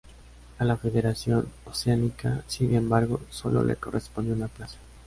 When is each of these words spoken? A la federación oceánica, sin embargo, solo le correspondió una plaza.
A 0.57 0.65
la 0.65 0.77
federación 0.77 1.47
oceánica, 1.65 2.43
sin 2.47 2.73
embargo, 2.73 3.21
solo 3.29 3.63
le 3.63 3.75
correspondió 3.75 4.33
una 4.33 4.47
plaza. 4.47 4.79